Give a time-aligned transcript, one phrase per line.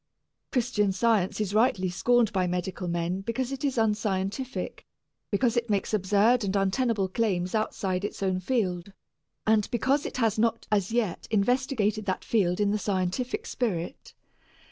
[0.51, 4.83] Christian Science is rightly scorned by medical men because it is unscientific,
[5.29, 8.93] because it makes absurd and untenable claims outside its own field,
[9.45, 14.15] and because it has not as yet investigated that field in the scientific spirit.